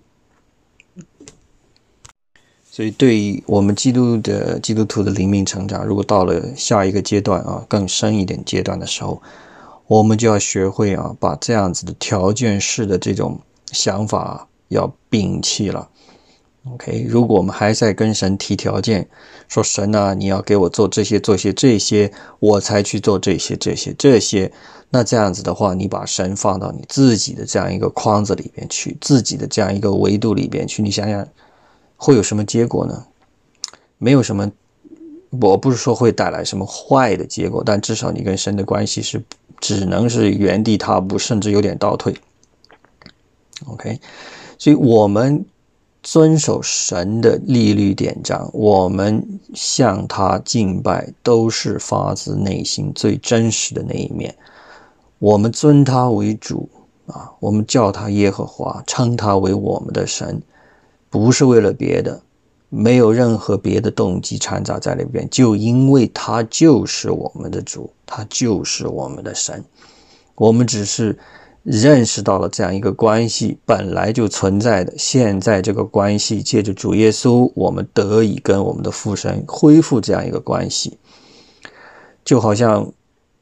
[2.75, 9.21] 所以，对于我们基督的基督徒的灵命成长，如果到了下一个阶段啊，更深一点阶段的时候，
[9.87, 13.39] 我们就要学会啊，把这样子的条件式的这种
[13.71, 15.87] 想法要摒弃了。
[16.69, 19.07] OK，如果我们还在跟神提条件，
[19.47, 24.51] 说神啊，你要给我做这些、做些这些，我才去做这些、这些、这些，
[24.89, 31.25] 那这样子的话，你把神放到你自己的这样一个框子里边去，自己的这样一个维度里边去，你想想。
[31.97, 33.05] 会有什么结果呢？
[33.97, 34.51] 没有什么，
[35.41, 39.23] 我不是说会带来什么坏的结果，但至少你跟神的关系是
[39.61, 42.13] 只能是原地踏步，甚至有点倒退。
[43.67, 43.99] OK，
[44.57, 45.45] 所以我们
[46.03, 54.35] 遵守神的利率典章，我们向他敬拜，都是发自内心最真实的那一面。
[55.19, 56.69] 我们尊他为主
[57.07, 60.41] 啊，我们叫他耶和华，称他为我们的神。
[61.15, 62.21] 不是为了别的，
[62.67, 69.63] 没有任何别的动机掺杂在里边，就因为他就是我们的主，他就是我们的神，
[70.35, 71.17] 我们只是
[71.63, 80.97] 认识到了这样一个关系本来就存在的，现在这个关系借着主耶稣，我们得以跟我们的父神恢复这样一个关系，
[82.25, 82.91] 就好像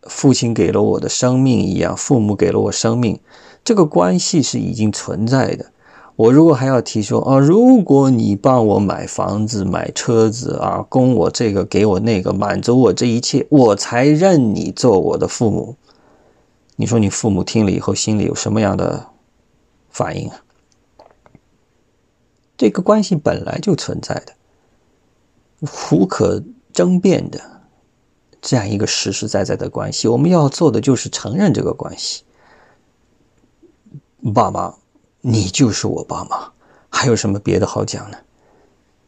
[0.03, 3.19] 父亲给了我的生命一样，父母给了我生命，
[3.63, 5.71] 这个关系是已经存在的。
[6.15, 15.75] 我如果还要提说啊，如果你帮我买房子、买车子啊，供我这个、给我那个，满足我这一切，我才认你做我的父母。
[16.75, 19.07] 你说你父母听了以后心里有什么样的
[19.89, 20.43] 反应啊？
[22.55, 24.33] 这个关系本来就存在的，
[25.91, 27.41] 无可争辩的
[28.39, 32.23] 这样一个实实在在的关系，我们要做的就是承认这个关系，
[34.31, 34.75] 爸妈。
[35.25, 36.51] 你就是我爸妈，
[36.89, 38.17] 还有什么别的好讲呢？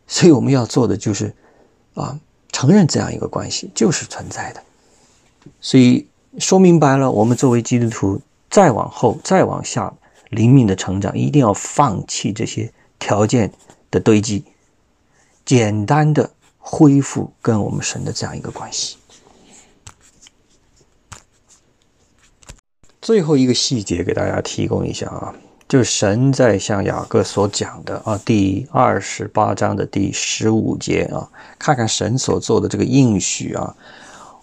[0.07, 1.35] 所以我们要做的就是，
[1.93, 2.17] 啊，
[2.53, 4.63] 承认这样一个关系就是存在的。
[5.59, 6.07] 所以
[6.39, 9.93] 说明白了，我们作为基督徒，再往后、再往下，
[10.29, 13.51] 灵敏的成长，一定要放弃这些条件
[13.91, 14.45] 的堆积，
[15.43, 18.95] 简单的恢复跟我们神的这样一个关系。
[23.01, 25.35] 最后一个细节给大家提供一下啊。
[25.67, 33.75] 就神在向雅各所讲的啊，第二十八章的第十五节啊，看看神所做的这个应许啊，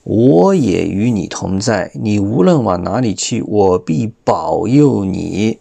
[0.03, 5.61] 我也与你同在，你无论往哪里去，我必保佑你。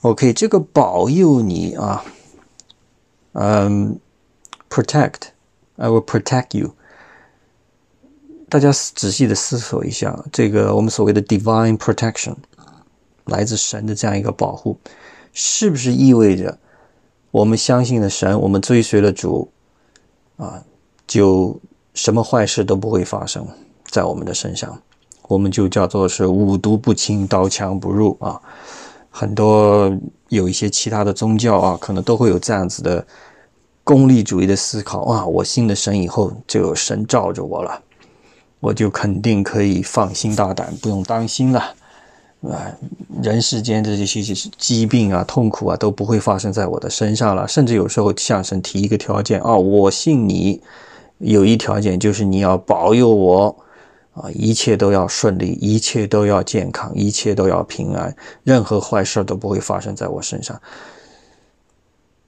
[0.00, 2.02] OK，这个保佑你啊，
[3.32, 3.98] 嗯
[4.70, 6.74] ，protect，I will protect you。
[8.48, 12.36] 大家仔细的思索一下，这个我们所谓的 divine protection。
[13.28, 14.76] 来自神的这样一个保护，
[15.32, 16.58] 是不是意味着
[17.30, 19.50] 我们相信了神，我们追随了主，
[20.36, 20.62] 啊，
[21.06, 21.60] 就
[21.94, 23.46] 什么坏事都不会发生
[23.90, 24.80] 在我们的身上？
[25.28, 28.40] 我们就叫做是五毒不侵，刀枪不入啊。
[29.10, 29.94] 很多
[30.28, 33.06] 有一些其他的宗教啊，可能都会有这样子的
[33.84, 37.82] 功利主义的思考啊，我信了神以后，就有神罩着我了，
[38.60, 41.74] 我就肯定可以放心大胆，不用担心了。
[42.42, 42.72] 啊，
[43.20, 47.48] 人世间这些疾病啊、痛苦啊都不会发生在我的身上了。
[47.48, 50.62] 甚至有时候向神提一个条件啊，我信你，
[51.18, 53.56] 有一条件就是你要保佑我
[54.12, 58.14] 啊，一切都要顺利，一切都要健康，一切都要平安，
[58.44, 60.60] 任何坏事都不会发生在我身上。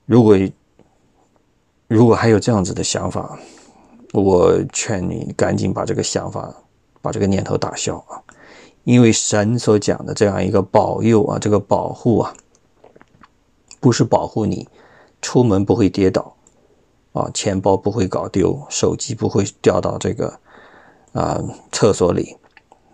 [0.06, 0.36] 如果
[1.86, 3.38] 如果还有这样子的想法，
[4.12, 6.52] 我劝你赶紧把这个想法、
[7.00, 8.18] 把这个念头打消啊。
[8.84, 12.34] 因为神所讲的这样一个保佑啊，这个保护啊，
[13.78, 14.68] 不是保护你
[15.20, 16.34] 出门不会跌倒
[17.12, 20.40] 啊，钱包不会搞丢，手机不会掉到这个
[21.12, 22.36] 啊厕所里。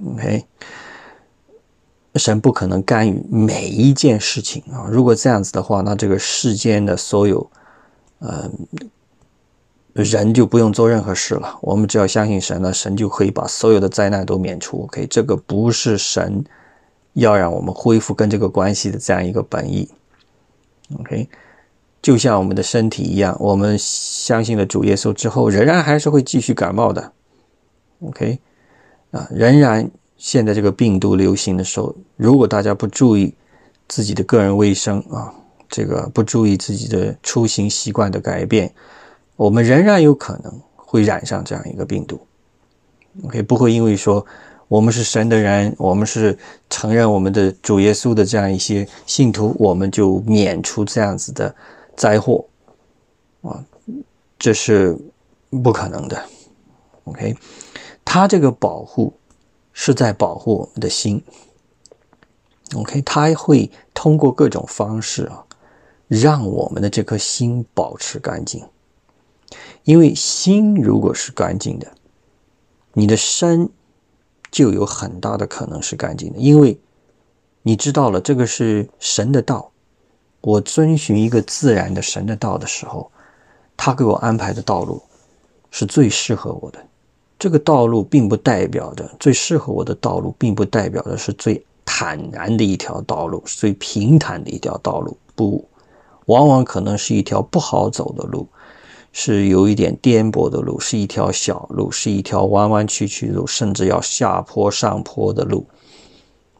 [0.04, 0.44] OK，
[2.16, 4.88] 神不可能干预每一件事情啊。
[4.90, 7.50] 如果这样子的话，那这个世间的所有，
[8.18, 8.50] 呃。
[10.02, 14.82] 人就不用做任何事了，我们只要相信神了，神就可以把所有的灾难都免除。
[14.82, 16.44] OK，这个不是神
[17.14, 19.88] 要让我们恢复跟这个关系的这样一个本意。
[20.98, 21.28] OK，
[22.02, 27.12] 就像我们的身体一样，我们相信了主耶稣之后，仍然还是会继续感冒的。
[28.00, 28.38] OK，
[29.10, 33.34] 啊，仍然现在这个病毒流行的时候，如果大家不注意
[33.88, 35.32] 自己的个人卫生啊，
[35.68, 38.72] 这个不注意自己的出行习惯的改变。
[39.36, 42.18] 我们仍然有可能会染上这样一个病毒
[43.24, 44.24] ，OK，不会因为说
[44.66, 46.36] 我们是神的人，我们是
[46.68, 51.54] 承认我们的主耶稣的这样一些信徒，我们就免除这样子的
[51.94, 52.44] 灾祸。
[53.42, 53.64] 啊，
[54.38, 54.96] 这是
[55.62, 56.20] 不可能的
[57.04, 57.36] ，OK，
[58.04, 59.12] 他这个保护
[59.72, 61.22] 是在保护我们的心
[62.74, 65.44] ，OK，他会通过各种方式啊，
[66.08, 68.64] 让我们的这颗心保持干净。
[69.86, 71.86] 因为心如果是干净的，
[72.92, 73.70] 你的身
[74.50, 76.40] 就有很大的可能是干净的。
[76.40, 76.76] 因为
[77.62, 79.70] 你知道了这个是神的道，
[80.40, 83.08] 我遵循一个自然的神的道的时候，
[83.76, 85.00] 他给我安排的道路
[85.70, 86.84] 是最适合我的。
[87.38, 95.16] 这个道路并不代表着最适合我的道路，并不代表的是最坦然的一条道路，是最平坦的一条道路。
[95.36, 95.64] 不，
[96.24, 98.48] 往往可能是一条不好走的路。
[99.18, 105.66] 是有一点颠簸的路，是一条小路，是一条弯弯曲曲的路，甚至要下坡上坡的路。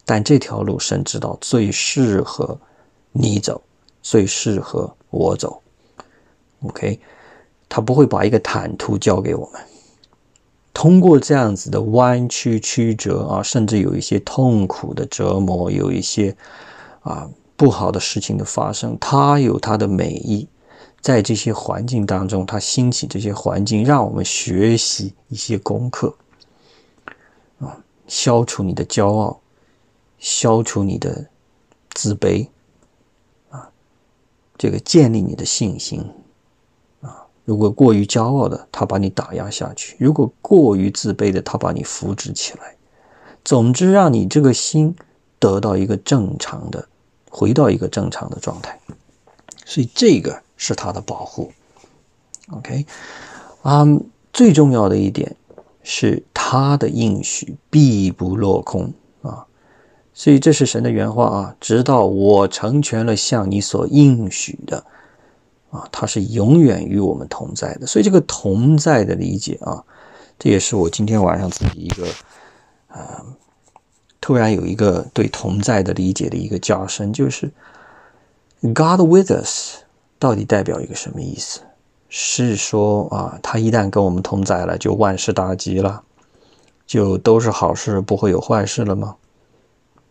[0.07, 2.59] 但这条路，神知道最适合
[3.13, 3.61] 你走，
[4.01, 5.61] 最适合我走。
[6.63, 6.99] OK，
[7.69, 9.61] 他不会把一个坦途交给我们。
[10.73, 16.35] 通过这样子的弯曲曲折啊，甚至有一些痛苦的折磨，有一些
[17.03, 20.49] 啊不好的事情的发生，他有他的美意。
[21.07, 26.13] 在这些环境当中，他兴起这些环境，让我们学习一些功课，
[27.61, 27.79] 啊，
[28.09, 29.39] 消除你的骄傲，
[30.19, 31.25] 消除你的
[31.91, 32.49] 自卑，
[33.51, 33.71] 啊，
[34.59, 36.05] 这个建立你的信心，
[37.03, 42.75] 啊，如果过于骄傲的，他把你打压下去；如果过于自卑的，他把你扶植起来。
[43.45, 44.93] 总之，让你这个心
[45.39, 46.89] 得到一个正常的，
[47.31, 48.77] 回到一个正常的状态。
[49.65, 50.43] 所以这个。
[50.57, 51.53] 是他的保护
[52.51, 52.87] ，OK，
[53.63, 53.85] 啊，
[54.33, 55.37] 最重要的一点
[55.83, 58.93] 是他的应许必不落空
[59.23, 59.47] 啊，
[60.15, 64.85] 所以这是神的原话啊，直到我成全了向你所应许的
[65.71, 67.87] 啊，他是永远与我们同在的。
[67.87, 69.85] 所以这个同在的理解啊，
[70.39, 72.07] 这也是我今天晚上自己一个
[72.89, 73.25] 啊，
[74.21, 77.53] 突然有一个对同在的理解的一个加深，就是
[78.63, 79.83] God with us。
[80.19, 81.61] 到底代表一个什么意思？
[82.09, 86.03] 是说啊，他一旦跟我们同在了，就万事大吉了，
[86.87, 89.17] 就都是好事，不会有坏事了吗？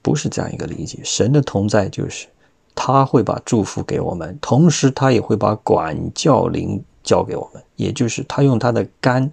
[0.01, 0.99] 不是这样一个理解。
[1.03, 2.28] 神的同在就是
[2.76, 9.32] 他会把祝福给我们，同时他也会把管教灵交给我们，也就是他用他的肝，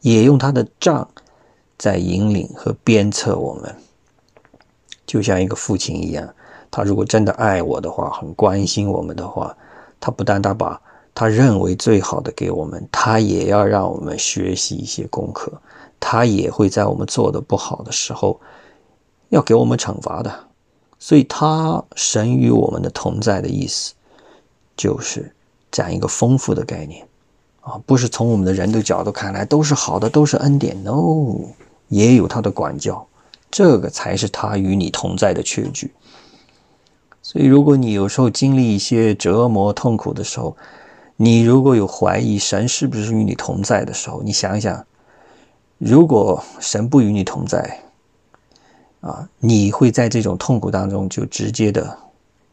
[0.00, 1.08] 也用他的杖，
[1.78, 3.74] 在引领和鞭策我们，
[5.06, 6.34] 就像一个父亲一样。
[6.70, 9.56] 他如果真的爱我的话，很关心我们的话。
[10.00, 10.80] 他不但他把
[11.14, 15.52] 他认为最好的给我们，他也要让我们学习一些功课，
[15.98, 18.40] 他也会在我们做的不好的时候，
[19.30, 20.32] 要给我们惩罚的。
[20.98, 23.92] 所以，他神与我们的同在的意思，
[24.76, 25.30] 就是
[25.70, 27.06] 这样一个丰富的概念
[27.60, 30.82] 啊，不是从我们的人的角度看来都是好的，都是恩典。
[30.82, 31.36] No，
[31.88, 33.06] 也有他的管教，
[33.50, 35.92] 这个才是他与你同在的确据。
[37.28, 40.56] 所以，如果你有时候经历一些折磨、痛苦的时候，
[41.16, 44.86] 你如果有怀疑神是不是与你同在的时候，你想想，
[45.76, 47.80] 如果神不与你同在，
[49.00, 51.98] 啊，你会在这种痛苦当中就直接的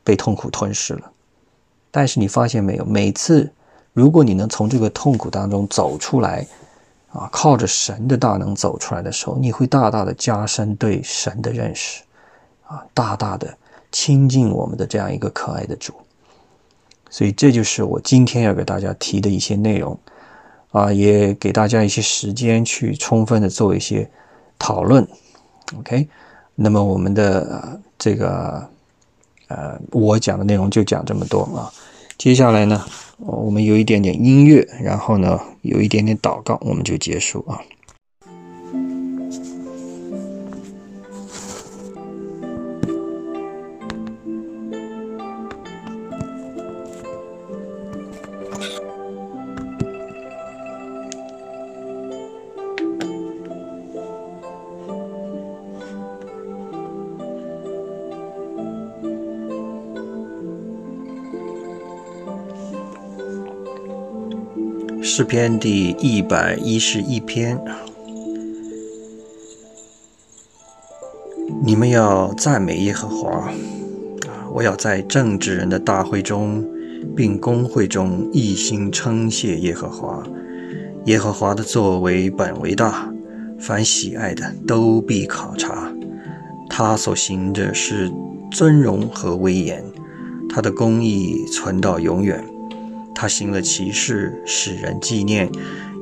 [0.03, 1.11] 被痛苦吞噬了。
[1.91, 3.47] 但是你发现没有，每次
[3.93, 6.47] 如果你能从这个痛苦当中走出来，
[7.11, 12.01] 啊，靠着神的大能走出来的时候，你会大大的加深对神的认识，
[12.65, 13.55] 啊，大大的
[13.93, 15.93] 亲近我们的这样一个可爱的主。
[17.09, 19.97] 所以这就是我今天要给大家提的一些内容，
[20.71, 24.09] 啊，也给大家一些时间去充分的做一些
[24.57, 25.07] 讨论
[25.77, 26.07] ，OK。
[26.55, 28.67] 那么我们的这个
[29.47, 31.71] 呃，我讲的内容就讲这么多啊。
[32.17, 32.83] 接下来呢，
[33.17, 37.61] 我们有一点点音乐，然后呢，有一点点祷告，我们就结束啊。
[65.15, 67.63] 诗篇第一百一十一篇，
[71.63, 73.53] 你们要赞美耶和华！
[74.51, 76.65] 我要在政治人的大会中，
[77.15, 80.23] 并公会中一心称谢耶和华。
[81.05, 83.13] 耶和华的作为本为大，
[83.59, 85.93] 凡喜爱的都必考察。
[86.67, 88.11] 他所行的是
[88.51, 89.85] 尊荣和威严，
[90.49, 92.43] 他的公义存到永远。
[93.15, 95.49] 他行了奇事，使人纪念。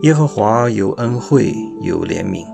[0.03, 2.45] 耶和华有恩惠，有怜悯。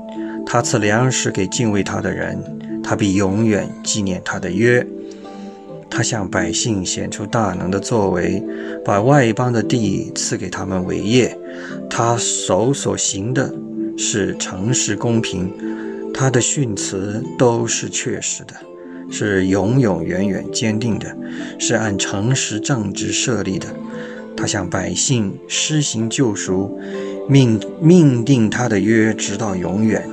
[0.46, 4.86] 他赐粮食给敬畏他的人，他必永远纪念他的约。
[5.90, 8.44] 他向百姓显出大能的作为，
[8.84, 11.38] 把外邦的地赐给他们为业。
[11.90, 13.54] 他手所行的
[13.98, 15.50] 是诚实公平，
[16.14, 18.54] 他的训词都是确实的，
[19.10, 21.16] 是永永远远坚定的，
[21.58, 23.68] 是按诚实正直设立的。
[24.38, 26.80] 他向百姓施行救赎，
[27.28, 30.08] 命命定他的约直到永远。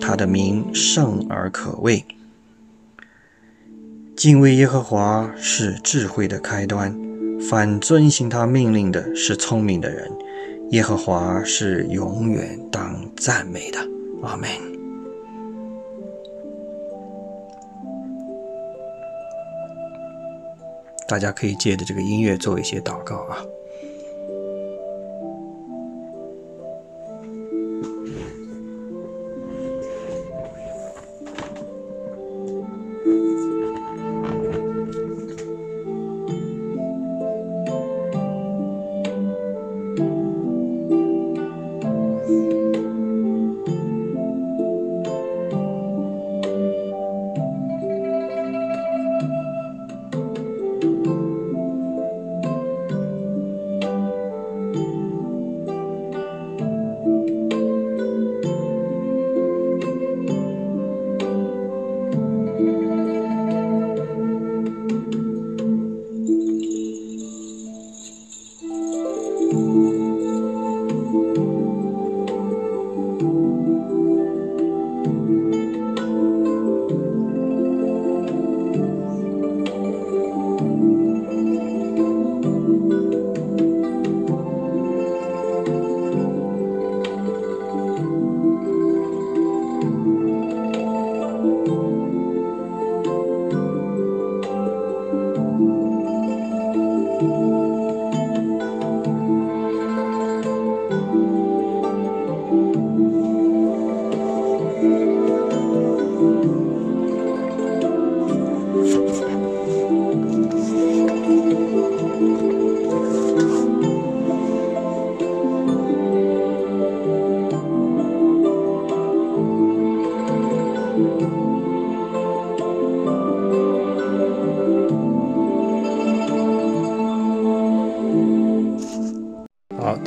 [0.00, 2.04] 他的名圣而可畏。
[4.16, 6.96] 敬畏耶和华是智慧的开端，
[7.40, 10.10] 反遵行他命令的是聪明的人。
[10.70, 13.78] 耶和华是永远当赞美的。
[14.22, 14.77] 阿门。
[21.08, 23.42] 大家可以借着这个音乐做一些祷告啊。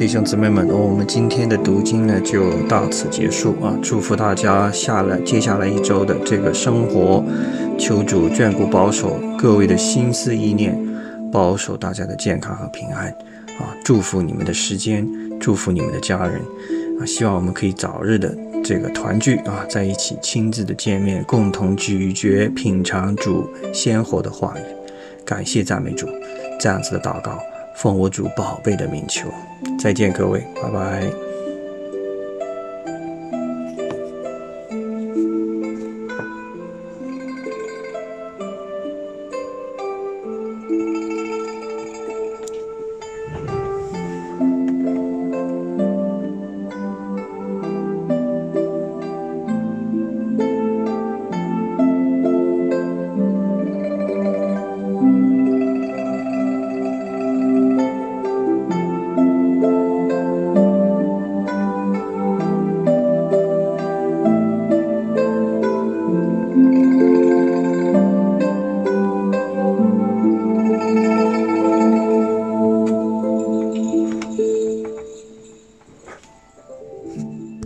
[0.02, 3.78] 弟兄姊妹们，我们今天的读经呢就到此结束啊！
[3.84, 7.24] 祝福大家下来接下来一周的这个生活，
[7.78, 10.76] 求主眷顾保守各位的心思意念，
[11.32, 13.10] 保守大家的健康和平安
[13.60, 13.78] 啊！
[13.86, 15.08] 祝福你们的时间，
[15.39, 16.41] 祝福你们的家人
[16.99, 17.06] 啊！
[17.06, 24.62] 希望我们可以早日的这个团聚啊，在一起亲自的见面，共同咀嚼品尝主鲜活的话语，
[25.24, 26.08] 感谢赞美主，
[26.60, 27.38] 这样子的祷告。
[27.82, 29.27] 奉我主宝贝的名求。
[29.79, 31.30] 再见，各位，拜拜。